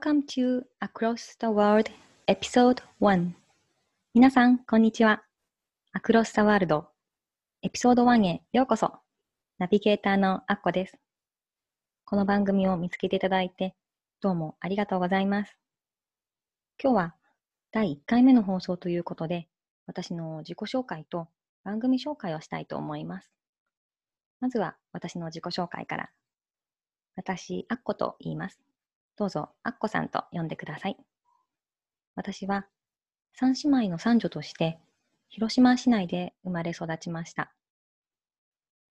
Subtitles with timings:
[0.00, 1.90] Welcome to Across the World
[2.28, 3.32] Episode 1
[4.14, 5.24] 皆さん、こんにちは。
[5.92, 6.84] Across the World
[7.62, 8.92] エピソード1へようこそ。
[9.58, 10.96] ナビゲーターのアッコです。
[12.04, 13.74] この番組を見つけていただいて、
[14.20, 15.58] どうもありがとうございます。
[16.80, 17.14] 今日は
[17.72, 19.48] 第1回目の放送ということで、
[19.88, 21.26] 私の自己紹介と
[21.64, 23.32] 番組紹介をしたいと思います。
[24.38, 26.10] まずは私の自己紹介から。
[27.16, 28.67] 私、アッコと言います。
[29.18, 30.96] どうぞ、アッコさんと呼んでください。
[32.14, 32.68] 私は、
[33.34, 34.78] 三姉妹の三女として、
[35.28, 37.52] 広島市内で生まれ育ちました。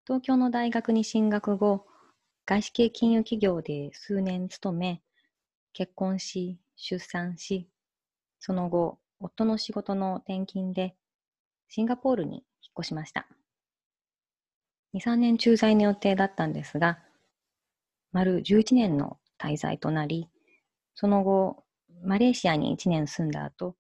[0.06, 1.86] 東京の大学に進学後、
[2.46, 5.02] 外資系金融企業で数年勤め、
[5.72, 7.70] 結婚し、出産し、
[8.42, 10.94] その後、夫の仕事の転勤で、
[11.70, 13.30] シンガポールに引っ越しました。
[14.94, 17.00] 2、3年駐在の予定だったんですが、
[18.12, 20.30] 丸11年の滞在となり、
[20.96, 21.64] その後、
[22.04, 23.76] マレーシアに1年住んだ後、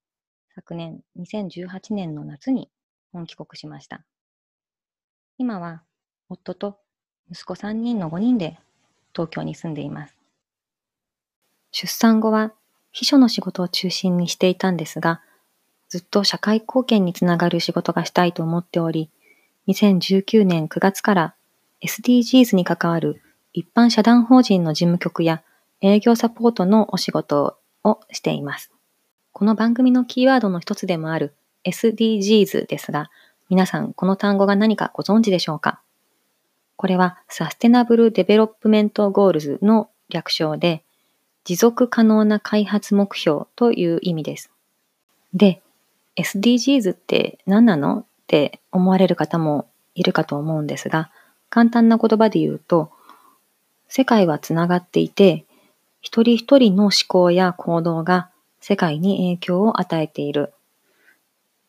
[0.55, 2.69] 昨年2018年の夏に
[3.11, 4.03] 本帰国しました。
[5.37, 5.83] 今は
[6.29, 6.79] 夫と
[7.31, 8.59] 息子3人の5人で
[9.13, 10.15] 東京に住んでいます。
[11.71, 12.53] 出産後は
[12.91, 15.21] 秘書の仕事を中心にしていたんですが、
[15.89, 19.11] ずっと社会貢献につながる仕事がしたいと思っており、
[19.67, 21.35] 2019年9月から
[21.85, 23.21] SDGs に関わる
[23.53, 25.43] 一般社団法人の事務局や
[25.79, 28.71] 営業サポートのお仕事をしています。
[29.31, 31.35] この番組のキーワードの一つでもある
[31.65, 33.11] SDGs ですが、
[33.47, 35.79] 皆さんこの単語が何かご存知でしょうか？
[36.77, 40.81] これは Sustainable Development Goals の略称で、
[41.43, 44.49] 持続可能な開発目標という意味です。
[45.35, 45.61] で、
[46.15, 47.99] SDGs って何なの？
[47.99, 51.11] って思われる方もいるかと思うんですが、
[51.51, 52.91] 簡単な言葉で言うと、
[53.87, 55.45] 世界はつながっていて、
[56.07, 58.29] 一人一人の思考や行動が
[58.61, 60.53] 世界に影響を与えている。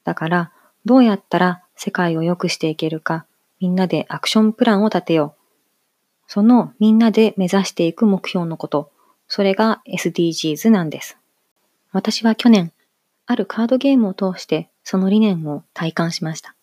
[0.05, 0.53] だから、
[0.85, 3.27] どうやったら世界を良くしていけるか、
[3.59, 5.41] みんなでアクションプランを立てよう。
[6.29, 8.93] そのみんなで目指していく目標のこと、
[9.27, 11.19] それが SDGs なんです。
[11.91, 12.71] 私は去年、
[13.27, 16.55] あるカードゲームを通してその理念を体感しました。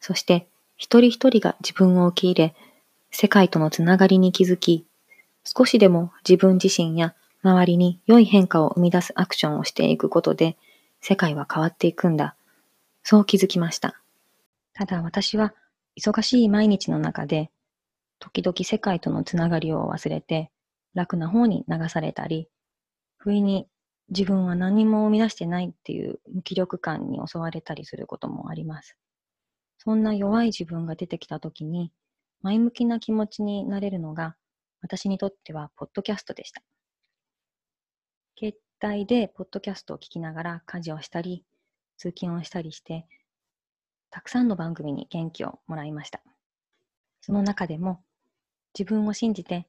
[0.00, 0.48] そして、
[0.78, 2.54] 一人一人が自分を受け入れ、
[3.10, 4.85] 世界とのつながりに気づき、
[5.46, 7.14] 少しでも自分自身や
[7.44, 10.56] 周りに良い変化を生み出すアクションをしていくことで、
[11.00, 12.34] 世界は変わっていくんだ。
[13.04, 14.02] そう気づきました。
[14.74, 15.54] ただ私は
[15.96, 17.52] 忙しい毎日の中で、
[18.18, 20.50] 時々世界とのつながりを忘れて、
[20.94, 22.48] 楽な方に流されたり、
[23.16, 23.68] 不意に
[24.08, 28.96] 自分は何も生み出してないっていう無気力感に襲われたりすることもあります。
[29.78, 31.92] そんな弱い自分が出てきた時に、
[32.42, 34.34] 前向きな気持ちになれるのが
[34.82, 36.62] 私にとってはポッドキャストでした。
[38.38, 41.44] 携帯でポッドキャストを聞きながら家事をしたり、
[41.96, 43.06] 通勤をしたりして、
[44.10, 46.22] たくさんの番組に元気をもらいました。
[47.20, 48.02] その中でも、
[48.78, 49.66] 自分を信じて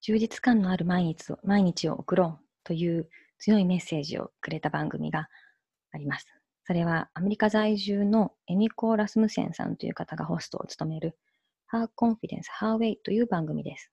[0.00, 3.08] 充実感のある毎日を毎日を送ろうという
[3.38, 5.28] 強いメッセージをくれた番組が
[5.92, 6.26] あります。
[6.64, 11.18] それはアメリカ在住のエミコ・ラスムセンさんという方がホストを務める
[11.72, 13.90] Her Confidence, Her Way という番組です。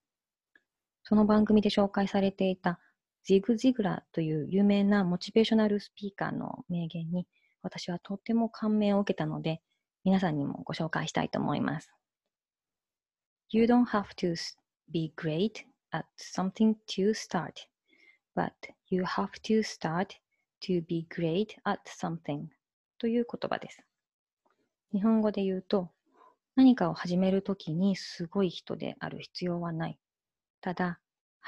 [1.10, 2.82] その番組で紹介されていた
[3.24, 7.26] ジグ・ジグラという有名なモチベーショナルスピーカーの名言に
[7.62, 9.62] 私はとても感銘を受けたので
[10.04, 11.90] 皆さんにもご紹介したいと思います。
[13.52, 14.36] You don't have to
[14.92, 17.54] be great at something to start,
[18.36, 18.52] but
[18.90, 20.08] you have to start
[20.62, 22.48] to be great at something
[22.98, 23.82] という言葉です。
[24.92, 25.90] 日本語で言うと
[26.58, 29.98] 何かを始めるときにすごい人である必要はない。
[30.60, 31.00] ただ、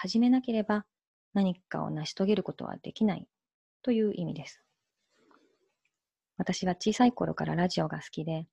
[0.01, 0.85] 始めなければ
[1.33, 3.27] 何かを成し遂げることはできない
[3.83, 4.63] という意味です。
[6.37, 8.47] 私は小さい頃からラジオが好きで、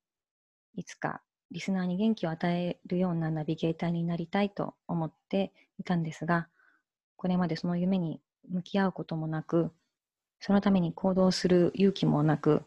[0.74, 1.22] いつか
[1.52, 6.48] リスナーに元気を与えるようなナビゲーターになりたいと思っていたんですが、
[7.14, 8.20] これまでその夢に
[8.50, 9.70] 向き合うこともなく、
[10.40, 12.64] そのために行動する勇気もなく、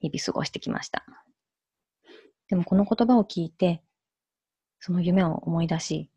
[0.00, 1.06] 日々過ごしてきました。
[2.48, 3.80] でもこの言葉を聞いて、
[4.80, 6.10] その夢を思い出し、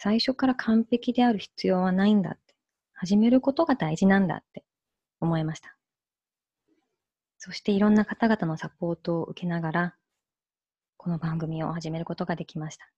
[0.00, 2.54] 最初から完璧である必要はないんだって。
[2.92, 4.64] 始めることが大事なんだって。
[5.20, 5.76] 思いました。
[7.38, 9.94] そしていろんな方々のサポートを受けながら、
[10.96, 12.88] この番組を始めることができました。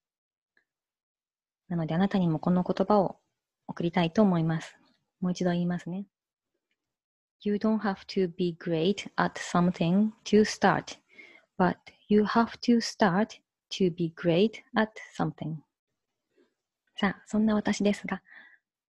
[1.68, 3.18] なのであなたにもこの言葉を
[3.66, 4.76] 送りたいと思います。
[5.20, 6.06] もう一度言いますね。
[7.42, 10.98] You don't have to be great at something to start,
[11.58, 11.76] but
[12.08, 15.56] you have to start to be great at something.
[17.00, 18.20] さあ、そんな私ですが、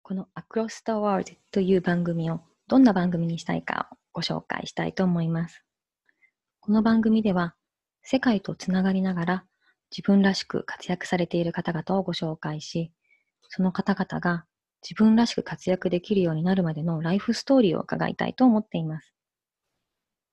[0.02, 5.64] この Across the World という番組をどんな番組にしたいかをご紹介したいと思います。
[6.60, 7.54] この番組では
[8.02, 9.46] 世界とつながりながら
[9.92, 12.92] 自分らしく活躍されている方々をご紹介し、
[13.48, 14.44] その方々が
[14.82, 19.14] 自分らしく活躍できるようになるまでのライフストーリーを伺いたいと思っています。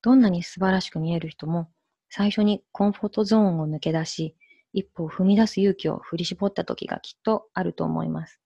[0.01, 1.69] どんなに素晴らしく見える人も
[2.09, 4.35] 最初にコンフォートゾーンを抜け出し、
[4.77, 8.39] 一歩を踏み出す勇気を振り絞った時がきっとあると思います。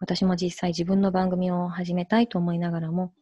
[0.00, 3.14] 私も実際自分の番組を始めたいと思いながらも、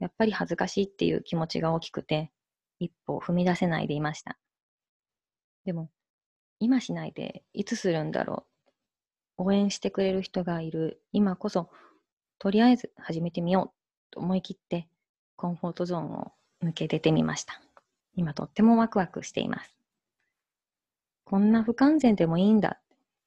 [0.00, 2.30] やっぱり恥ずかしいっていう気持ちが大きくて、
[2.78, 4.38] 一歩を踏み出せないでいました。
[5.64, 5.88] でも、
[6.60, 8.46] 今しないでいつするんだろ
[9.38, 9.44] う。
[9.44, 11.70] 応援してくれる人がいる今こそ、
[12.38, 14.88] とりあえず始めてみようと思い切って、
[15.36, 16.32] コンフォートゾーンを
[16.62, 17.62] 抜け出てみました。
[18.14, 19.77] 今とってもワクワクしています。
[21.28, 22.80] こんな不完全でもいいんだ。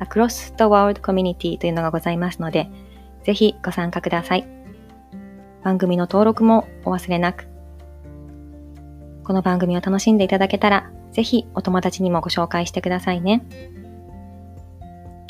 [0.00, 2.68] Across the World Community というのがございますので、
[3.24, 4.46] ぜひご参加ください。
[5.62, 7.46] 番組の登録もお忘れなく。
[9.24, 13.44] この番組を楽しんでいただけたら、ぜひお友達にもご紹介してくださいね。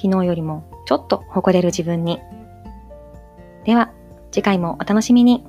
[0.00, 2.20] 昨日よりもちょっと誇れる自分に。
[3.64, 3.92] では、
[4.30, 5.44] 次回もお楽しみに。